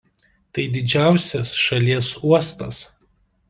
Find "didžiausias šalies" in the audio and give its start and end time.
0.77-2.11